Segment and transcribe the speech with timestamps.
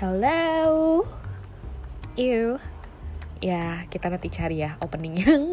[0.00, 1.04] hello.
[2.16, 2.56] Ew.
[3.44, 5.44] Ya, kita nanti cari ya opening yang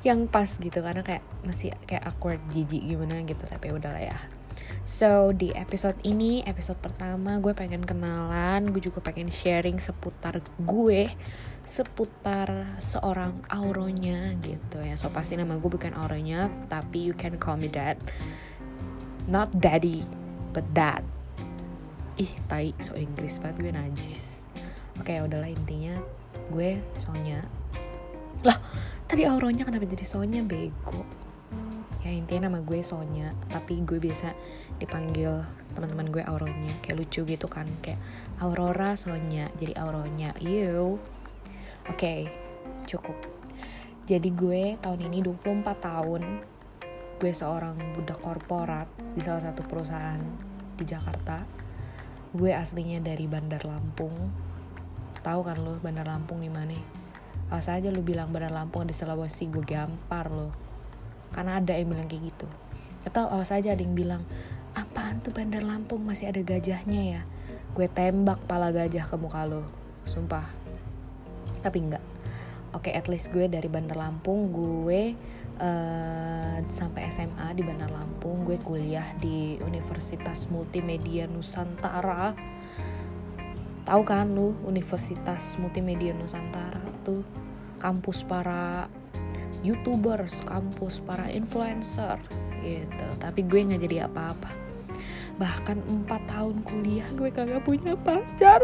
[0.00, 4.16] yang pas gitu karena kayak masih kayak awkward jijik gimana gitu tapi udahlah ya.
[4.88, 11.12] So di episode ini, episode pertama gue pengen kenalan, gue juga pengen sharing seputar gue,
[11.68, 14.96] seputar seorang auronya gitu ya.
[14.96, 18.00] So pasti nama gue bukan auronya, tapi you can call me dad.
[19.28, 20.00] Not daddy,
[20.56, 21.04] but dad.
[22.20, 24.44] Ih, tai, so Inggris banget gue najis.
[25.00, 25.96] Oke, udahlah intinya
[26.52, 27.40] gue Sonya.
[28.44, 28.58] Lah,
[29.08, 31.22] tadi auronya kenapa jadi Sonya bego?
[32.02, 34.34] ya intinya nama gue Sonya tapi gue biasa
[34.82, 35.38] dipanggil
[35.72, 38.02] teman-teman gue Auronya kayak lucu gitu kan kayak
[38.42, 40.98] Aurora Sonya jadi Auronya you
[41.86, 42.26] oke okay,
[42.90, 43.14] cukup
[44.10, 46.22] jadi gue tahun ini 24 tahun
[47.22, 50.18] gue seorang budak korporat di salah satu perusahaan
[50.74, 51.61] di Jakarta
[52.32, 54.32] gue aslinya dari Bandar Lampung.
[55.20, 56.72] Tahu kan lo Bandar Lampung di mana?
[57.52, 60.48] Awas aja lu bilang Bandar Lampung di Sulawesi gue gampar lo.
[61.28, 62.48] Karena ada yang bilang kayak gitu.
[63.04, 64.24] Atau awas aja ada yang bilang
[64.72, 66.00] apaan tuh Bandar Lampung?
[66.08, 67.22] Masih ada gajahnya ya?
[67.76, 69.68] Gue tembak pala gajah ke muka lo.
[70.08, 70.48] Sumpah.
[71.60, 72.04] Tapi enggak.
[72.72, 75.12] Oke at least gue dari Bandar Lampung gue
[75.62, 82.34] uh, sampai SMA di Bandar Lampung gue kuliah di Universitas Multimedia Nusantara.
[83.82, 87.22] Tahu kan lu Universitas Multimedia Nusantara tuh
[87.78, 88.86] kampus para
[89.62, 92.18] youtubers kampus para influencer
[92.62, 93.08] gitu.
[93.18, 94.50] Tapi gue nggak jadi apa-apa.
[95.38, 98.62] Bahkan empat tahun kuliah gue kagak punya pacar.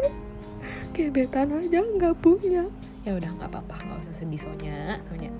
[0.94, 2.66] Gebetan aja nggak punya.
[3.06, 5.32] Ya udah nggak apa-apa nggak usah sedih soalnya soalnya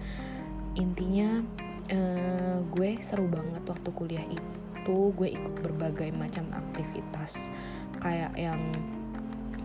[0.79, 1.43] intinya
[1.91, 4.97] uh, gue seru banget waktu kuliah itu.
[5.13, 7.53] Gue ikut berbagai macam aktivitas
[8.01, 8.73] kayak yang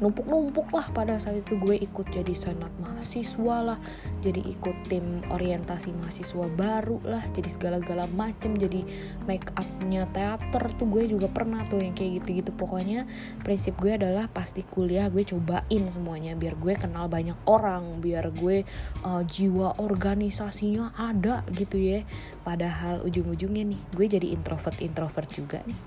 [0.02, 3.80] numpuk-numpuk lah pada saat itu gue ikut jadi senat mahasiswa lah
[4.26, 8.86] jadi ikut tim orientasi mahasiswa baru lah jadi segala-gala macem jadi
[9.26, 12.52] make upnya teater tuh gue juga pernah tuh yang kayak gitu-gitu.
[12.54, 13.10] Pokoknya
[13.42, 18.64] prinsip gue adalah pasti kuliah gue cobain semuanya biar gue kenal banyak orang biar gue
[19.04, 22.06] uh, jiwa organisasinya ada gitu ya.
[22.46, 25.80] Padahal ujung-ujungnya nih gue jadi introvert introvert juga nih.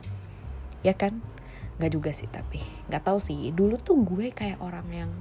[0.85, 1.23] Ya kan
[1.77, 3.53] nggak juga sih tapi nggak tahu sih.
[3.53, 5.13] Dulu tuh gue kayak orang yang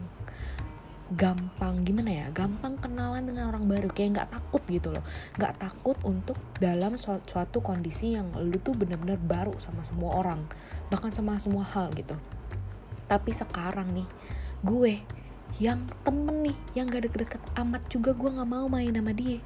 [1.06, 3.92] gampang gimana ya gampang kenalan dengan orang baru.
[3.94, 5.04] Kayak nggak takut gitu loh.
[5.38, 10.42] Nggak takut untuk dalam su suatu kondisi yang lu tuh bener-bener baru sama semua orang.
[10.90, 12.18] Bahkan sama semua hal gitu.
[13.06, 14.08] Tapi sekarang nih
[14.66, 14.94] gue
[15.62, 19.40] yang temen nih yang gak deket-deket amat juga gue nggak mau main sama dia.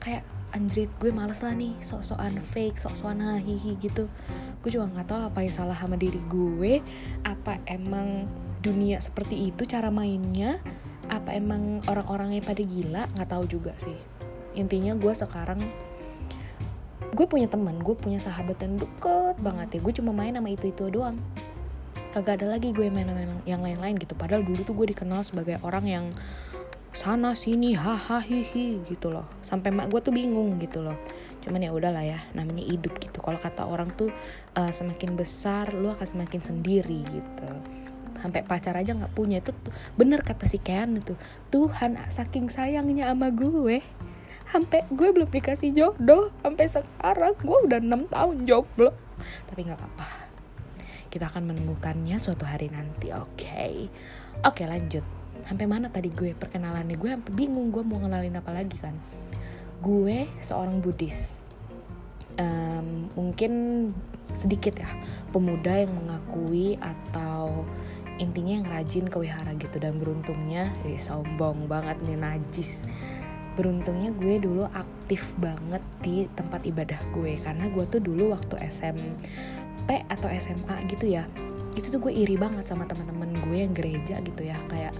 [0.00, 4.10] Kayak anjrit gue males lah nih sok-sokan fake sok-sokan hihi gitu.
[4.60, 6.82] Gue juga nggak tahu apa yang salah sama diri gue
[7.22, 8.26] apa emang
[8.60, 10.60] dunia seperti itu cara mainnya
[11.10, 13.96] apa emang orang-orangnya pada gila nggak tahu juga sih.
[14.58, 15.62] Intinya gue sekarang
[17.10, 19.80] gue punya teman gue punya sahabat yang deket banget ya.
[19.82, 21.18] Gue cuma main sama itu itu doang.
[22.10, 24.18] Kagak ada lagi gue main-main yang lain-lain gitu.
[24.18, 26.04] Padahal dulu tuh gue dikenal sebagai orang yang
[26.90, 29.26] sana sini hahaha hihi gitu loh.
[29.40, 30.98] Sampai mak gue tuh bingung gitu loh.
[31.42, 33.22] Cuman ya udahlah ya namanya hidup gitu.
[33.22, 34.10] Kalau kata orang tuh
[34.58, 37.50] uh, semakin besar lu akan semakin sendiri gitu.
[38.18, 39.38] Sampai pacar aja nggak punya.
[39.38, 41.14] Itu tuh, bener kata si Kean itu
[41.54, 43.78] Tuhan saking sayangnya sama gue
[44.50, 48.90] sampai gue belum dikasih jodoh sampai sekarang gue udah enam tahun jomblo.
[49.46, 50.08] Tapi nggak apa-apa.
[51.06, 53.38] Kita akan menemukannya suatu hari nanti oke?
[53.38, 53.86] Okay?
[54.42, 56.96] oke okay, lanjut sampai mana tadi gue perkenalannya?
[56.96, 58.94] Gue bingung gue mau kenalin apa lagi kan.
[59.80, 61.40] Gue seorang Buddhis.
[62.40, 63.52] Um, mungkin
[64.32, 64.88] sedikit ya
[65.34, 67.66] pemuda yang mengakui atau
[68.22, 72.86] intinya yang rajin ke wihara gitu dan beruntungnya eh, sombong banget nih najis.
[73.58, 80.00] Beruntungnya gue dulu aktif banget di tempat ibadah gue karena gue tuh dulu waktu SMP
[80.06, 81.26] atau SMA gitu ya
[81.78, 84.94] itu tuh gue iri banget sama teman-teman gue yang gereja gitu ya kayak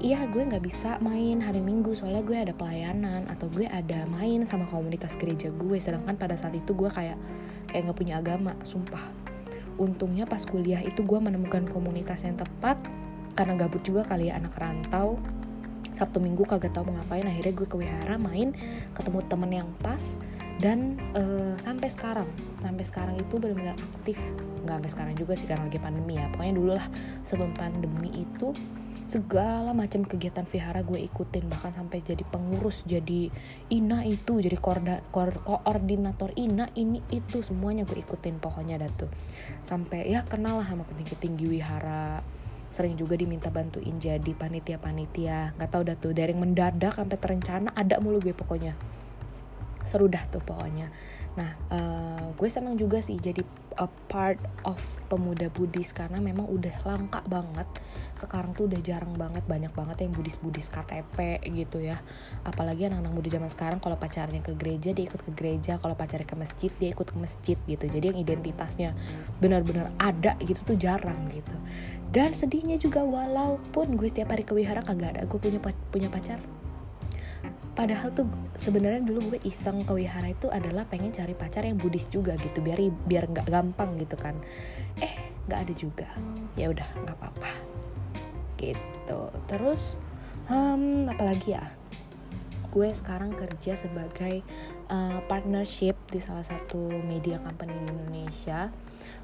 [0.00, 4.48] iya gue nggak bisa main hari minggu soalnya gue ada pelayanan atau gue ada main
[4.48, 5.76] sama komunitas gereja gue.
[5.76, 7.20] Sedangkan pada saat itu gue kayak
[7.68, 9.04] kayak nggak punya agama sumpah.
[9.76, 12.80] Untungnya pas kuliah itu gue menemukan komunitas yang tepat
[13.36, 15.20] karena gabut juga kali ya anak rantau.
[15.92, 18.56] Sabtu Minggu kagak tau mau ngapain akhirnya gue ke wihara main
[18.96, 20.22] ketemu temen yang pas
[20.62, 22.30] dan uh, sampai sekarang
[22.62, 24.16] sampai sekarang itu benar-benar aktif.
[24.64, 26.32] Nggak sampai sekarang juga sih karena lagi pandemi ya.
[26.32, 26.86] Pokoknya dulu lah
[27.20, 28.56] sebelum pandemi itu
[29.10, 33.26] segala macam kegiatan vihara gue ikutin bahkan sampai jadi pengurus jadi
[33.74, 39.10] ina itu jadi koorda, ko koordinator ina ini itu semuanya gue ikutin pokoknya datu
[39.66, 42.22] sampai ya kenal lah sama petinggi tinggi wihara.
[42.70, 45.58] Sering juga diminta bantuin jadi panitia-panitia.
[45.58, 48.78] Nggak tahu dah tuh dari mendadak sampai terencana ada mulu gue pokoknya
[49.84, 50.92] seru dah tuh pokoknya.
[51.38, 53.44] Nah uh, gue senang juga sih jadi
[53.78, 54.36] a part
[54.66, 57.64] of pemuda Buddhis karena memang udah langka banget.
[58.18, 62.02] Sekarang tuh udah jarang banget banyak banget yang Buddhis-Buddhis KTP gitu ya.
[62.44, 65.80] Apalagi anak-anak muda zaman sekarang kalau pacarnya ke gereja dia ikut ke gereja.
[65.80, 67.84] Kalau pacarnya ke masjid dia ikut ke masjid gitu.
[67.88, 68.90] Jadi yang identitasnya
[69.40, 71.54] benar-benar ada gitu tuh jarang gitu.
[72.10, 75.22] Dan sedihnya juga walaupun gue setiap hari ke wihara kagak ada.
[75.24, 76.59] Gue punya punya pacar
[77.80, 78.28] padahal tuh
[78.60, 82.60] sebenarnya dulu gue iseng ke wihara itu adalah pengen cari pacar yang Buddhis juga gitu
[82.60, 82.76] biar
[83.08, 84.36] biar nggak gampang gitu kan.
[85.00, 86.08] Eh nggak ada juga.
[86.60, 87.52] Ya udah nggak apa-apa.
[88.60, 89.20] Gitu.
[89.48, 89.96] Terus
[90.52, 91.72] um, apalagi ya?
[92.68, 94.44] Gue sekarang kerja sebagai
[94.92, 98.68] uh, partnership di salah satu media company di Indonesia.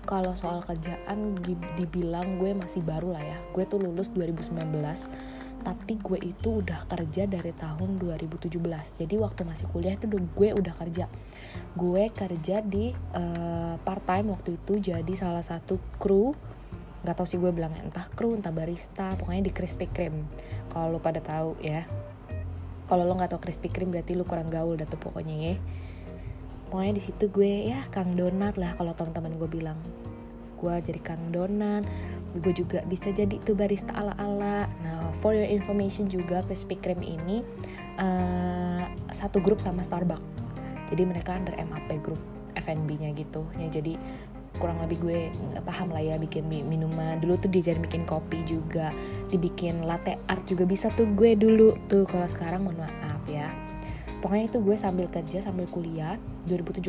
[0.08, 1.36] Kalau soal kerjaan
[1.76, 3.36] dibilang gue masih baru lah ya.
[3.52, 4.56] Gue tuh lulus 2019
[5.66, 8.54] tapi gue itu udah kerja dari tahun 2017
[9.02, 11.10] jadi waktu masih kuliah itu gue udah kerja.
[11.74, 16.38] Gue kerja di uh, part time waktu itu jadi salah satu kru.
[17.02, 20.22] Nggak tahu sih gue bilangnya entah kru entah barista pokoknya di Krispy Kreme.
[20.70, 21.82] Kalau lo pada tahu ya.
[22.86, 25.54] Kalau lo nggak tahu Krispy Kreme berarti lo kurang gaul dah tuh pokoknya ya.
[26.70, 29.82] Pokoknya di situ gue ya kang donat lah kalau teman-teman gue bilang.
[30.62, 31.82] Gue jadi kang donat
[32.40, 34.68] gue juga bisa jadi tuh barista ala-ala.
[34.84, 37.42] Nah for your information juga Krispy Kreme ini
[38.00, 40.24] uh, satu grup sama Starbucks.
[40.92, 42.20] Jadi mereka under MAP grup
[42.56, 43.44] F&B-nya gitu.
[43.58, 43.98] Ya jadi
[44.56, 45.18] kurang lebih gue
[45.52, 47.20] nggak paham lah ya bikin minuman.
[47.20, 48.94] Dulu tuh diajarin bikin kopi juga
[49.28, 52.06] dibikin latte art juga bisa tuh gue dulu tuh.
[52.08, 53.52] Kalau sekarang mohon maaf ya.
[54.24, 56.16] Pokoknya itu gue sambil kerja sambil kuliah
[56.48, 56.88] 2017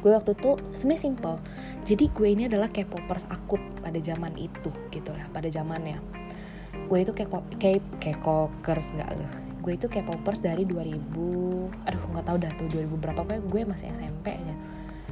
[0.00, 1.36] gue waktu itu sebenarnya simple.
[1.84, 6.00] Jadi gue ini adalah K-popers akut pada zaman itu gitu lah pada zamannya.
[6.88, 12.52] Gue itu kayak kokers nggak loh gue itu K-popers dari 2000 aduh nggak tahu dah
[12.56, 14.54] tuh 2000 berapa pokoknya gue masih SMP aja.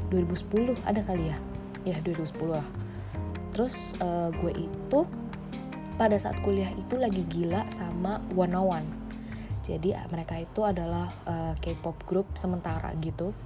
[0.09, 1.37] 2010 ada kali ya?
[1.85, 2.67] Ya 2010 lah.
[3.53, 5.01] Terus uh, gue itu
[6.01, 8.89] pada saat kuliah itu lagi gila sama One One.
[9.61, 13.37] Jadi mereka itu adalah uh, K-pop group sementara gitu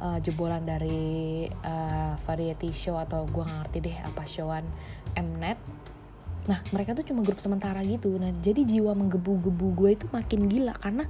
[0.00, 4.64] uh, jebolan dari uh, variety show atau gue gak ngerti deh apa showan
[5.14, 5.60] Mnet.
[6.48, 8.16] Nah mereka tuh cuma grup sementara gitu.
[8.16, 11.04] Nah jadi jiwa menggebu-gebu gue itu makin gila karena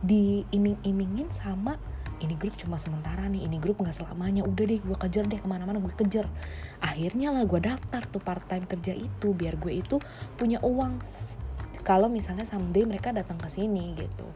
[0.00, 1.76] diiming-imingin sama
[2.16, 4.46] ini grup cuma sementara nih ini grup nggak selamanya.
[4.46, 6.30] Udah deh gue kejar deh ke mana-mana gue kejar.
[6.80, 10.00] Akhirnya lah gue daftar tuh part time kerja itu biar gue itu
[10.38, 11.02] punya uang.
[11.84, 14.26] Kalau misalnya someday mereka datang ke sini gitu.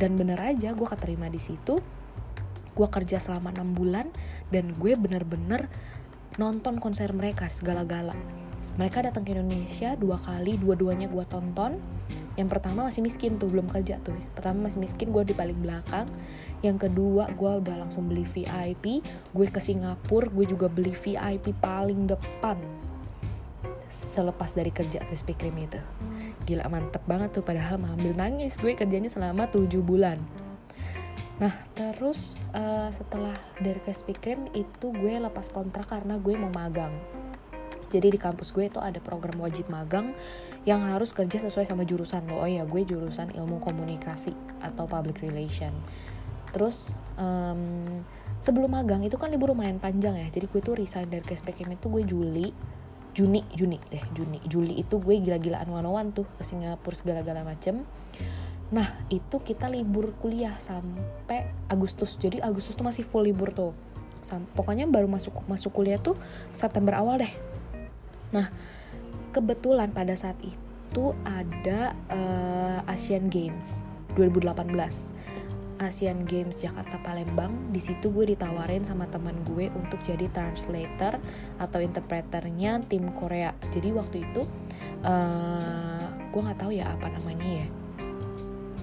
[0.00, 1.78] Dan bener aja gue keterima di situ
[2.76, 4.12] gue kerja selama enam bulan
[4.52, 5.72] dan gue bener-bener
[6.36, 8.12] nonton konser mereka segala-gala
[8.74, 11.78] mereka datang ke Indonesia dua kali dua-duanya gue tonton.
[12.36, 14.18] Yang pertama masih miskin tuh belum kerja tuh.
[14.36, 16.10] Pertama masih miskin gue di paling belakang.
[16.60, 19.00] Yang kedua gue udah langsung beli VIP
[19.32, 22.58] gue ke Singapura gue juga beli VIP paling depan.
[23.88, 25.80] Selepas dari kerja Krispy Kreme itu.
[26.44, 28.58] Gila mantep banget tuh padahal ambil nangis.
[28.60, 30.20] Gue kerjanya selama 7 bulan
[31.36, 36.92] Nah terus uh, setelah dari Krispy Kreme itu gue lepas kontrak karena gue mau magang.
[37.86, 40.16] Jadi di kampus gue itu ada program wajib magang
[40.66, 42.42] yang harus kerja sesuai sama jurusan lo.
[42.42, 44.34] Oh ya gue jurusan ilmu komunikasi
[44.64, 45.70] atau public relation.
[46.50, 48.02] Terus um,
[48.40, 50.26] sebelum magang itu kan libur lumayan panjang ya.
[50.32, 52.48] Jadi gue tuh resign dari Krispy Kreme itu gue Juli
[53.16, 57.80] Juni Juni deh Juni Juli itu gue gila-gilaan one tuh ke Singapura segala-gala macem
[58.74, 62.18] Nah itu kita libur kuliah sampai Agustus.
[62.18, 63.72] Jadi Agustus tuh masih full libur tuh.
[64.24, 66.18] Sam pokoknya baru masuk masuk kuliah tuh
[66.50, 67.34] September awal deh.
[68.34, 68.50] Nah
[69.30, 73.86] kebetulan pada saat itu ada uh, Asian Games
[74.18, 75.14] 2018.
[75.76, 81.20] Asian Games Jakarta Palembang di situ gue ditawarin sama teman gue untuk jadi translator
[81.60, 84.48] atau interpreternya tim Korea jadi waktu itu
[85.04, 87.66] uh, gue nggak tahu ya apa namanya ya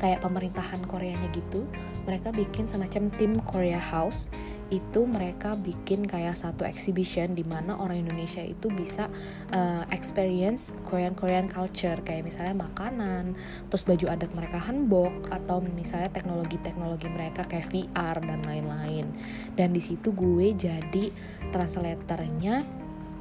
[0.03, 1.63] kayak pemerintahan Koreanya gitu
[2.03, 4.27] mereka bikin semacam tim Korea House.
[4.67, 9.07] Itu mereka bikin kayak satu exhibition di mana orang Indonesia itu bisa
[9.53, 12.01] uh, experience Korean Korean culture.
[12.03, 13.37] Kayak misalnya makanan,
[13.71, 19.07] terus baju adat mereka hanbok atau misalnya teknologi-teknologi mereka kayak VR dan lain-lain.
[19.55, 21.05] Dan di situ gue jadi
[21.53, 22.65] translatornya,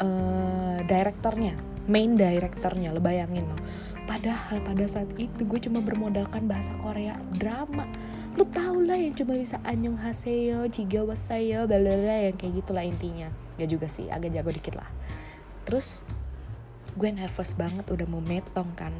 [0.01, 1.53] uh, direkturnya,
[1.85, 7.87] main direkturnya, lo bayangin loh Padahal pada saat itu gue cuma bermodalkan bahasa Korea drama.
[8.35, 13.31] Lu tau lah yang cuma bisa anyong haseyo, jiga wasayo, bla yang kayak gitulah intinya.
[13.57, 14.89] Gak juga sih, agak jago dikit lah.
[15.69, 16.03] Terus
[16.93, 18.93] gue nervous banget udah mau metong kan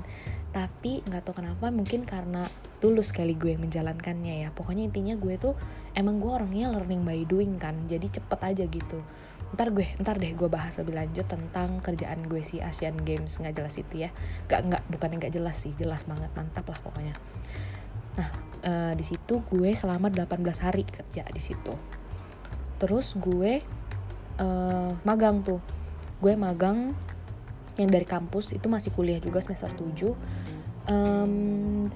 [0.53, 2.49] tapi nggak tahu kenapa mungkin karena
[2.81, 5.55] tulus kali gue menjalankannya ya pokoknya intinya gue tuh
[5.97, 9.01] emang gue orangnya learning by doing kan jadi cepet aja gitu
[9.53, 13.37] ntar gue ntar deh gue bahas lebih lanjut tentang kerjaan gue si Asian Games.
[13.37, 14.11] Nggak jelas itu ya.
[14.49, 15.73] Nggak nggak bukan nggak jelas sih.
[15.77, 17.15] Jelas banget mantap lah pokoknya.
[18.17, 18.29] Nah
[18.65, 21.75] uh, di situ gue selama 18 hari kerja di situ.
[22.81, 23.61] Terus gue
[24.41, 25.61] uh, magang tuh.
[26.23, 26.95] Gue magang
[27.77, 30.13] yang dari kampus itu masih kuliah juga semester 7
[30.93, 31.89] um,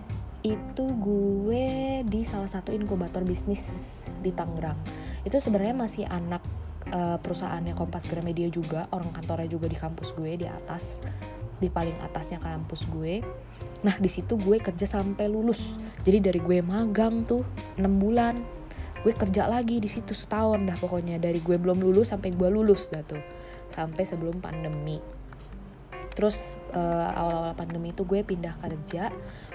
[0.46, 1.66] itu gue
[2.06, 4.78] di salah satu inkubator bisnis di Tangerang.
[5.26, 6.44] Itu sebenarnya masih anak
[6.93, 11.02] uh, perusahaannya Kompas Gramedia juga orang kantornya juga di kampus gue di atas
[11.57, 13.25] di paling atasnya kampus gue.
[13.81, 15.81] Nah di situ gue kerja sampai lulus.
[16.05, 17.43] Jadi dari gue magang tuh
[17.81, 18.37] 6 bulan
[19.07, 21.16] gue kerja lagi di situ setahun dah pokoknya.
[21.16, 23.23] Dari gue belum lulus sampai gue lulus dah tuh
[23.73, 25.00] sampai sebelum pandemi.
[26.16, 29.12] Terus uh, awal-awal pandemi itu gue pindah kerja.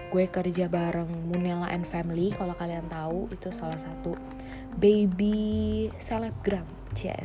[0.09, 4.13] Gue kerja bareng Munela and Family kalau kalian tahu itu salah satu
[4.77, 6.80] baby selebgram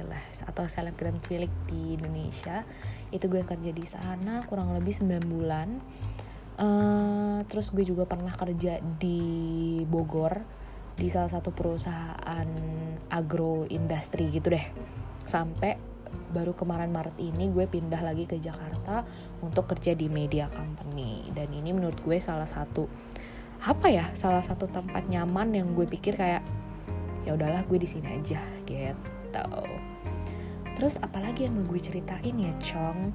[0.06, 2.62] lah atau selebgram cilik di Indonesia.
[3.10, 5.68] Itu gue kerja di sana kurang lebih 9 bulan.
[6.56, 10.40] Uh, terus gue juga pernah kerja di Bogor
[10.96, 12.48] di salah satu perusahaan
[13.12, 14.66] agro industri gitu deh.
[15.20, 15.76] Sampai
[16.32, 19.04] baru kemarin Maret ini gue pindah lagi ke Jakarta
[19.44, 21.28] untuk kerja di media company.
[21.34, 22.88] Dan ini menurut gue salah satu
[23.66, 26.44] apa ya salah satu tempat nyaman yang gue pikir kayak
[27.24, 29.15] ya udahlah gue di sini aja gitu
[30.76, 33.10] terus apalagi yang mau gue ceritain ya Chong?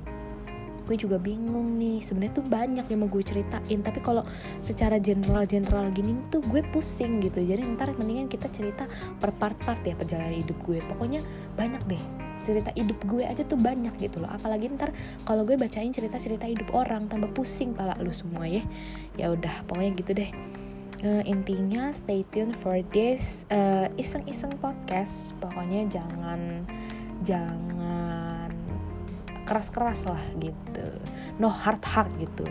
[0.90, 4.26] Gue juga bingung nih sebenarnya tuh banyak yang mau gue ceritain tapi kalau
[4.60, 7.40] secara general general gini tuh gue pusing gitu.
[7.40, 8.90] Jadi ntar mendingan kita cerita
[9.22, 10.82] per part-part ya perjalanan hidup gue.
[10.90, 11.22] Pokoknya
[11.56, 12.04] banyak deh.
[12.42, 14.34] Cerita hidup gue aja tuh banyak gitu loh.
[14.34, 14.90] Apalagi ntar
[15.24, 18.66] kalau gue bacain cerita-cerita hidup orang tambah pusing pala lu semua ya.
[19.16, 20.34] Ya udah pokoknya gitu deh
[21.04, 25.34] uh, intinya stay tune for this uh, iseng-iseng podcast.
[25.42, 26.66] Pokoknya jangan
[27.22, 28.50] jangan
[29.46, 30.88] keras-keras lah gitu.
[31.42, 32.48] No hard hard gitu.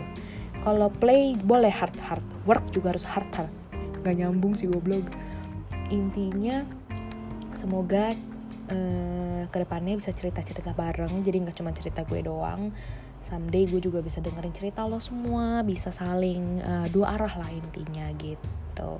[0.61, 2.25] Kalau play boleh hard hard.
[2.45, 3.53] Work juga harus hard hard.
[4.05, 5.09] Gak nyambung sih goblok.
[5.89, 6.63] Intinya
[7.57, 8.13] semoga
[8.69, 11.25] uh, ke depannya bisa cerita-cerita bareng.
[11.25, 12.69] Jadi nggak cuma cerita gue doang
[13.21, 18.09] someday gue juga bisa dengerin cerita lo semua bisa saling uh, dua arah lah intinya
[18.17, 18.91] gitu.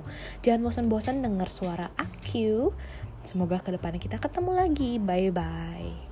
[0.46, 2.70] Jangan bosan-bosan denger suara aku
[3.26, 4.92] semoga ke depannya kita ketemu lagi.
[5.02, 6.11] Bye bye